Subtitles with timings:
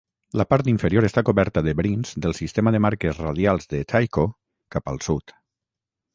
[0.39, 4.27] La part inferior està coberta de brins del sistema de marques radials de Tycho
[4.77, 5.37] cap al sud.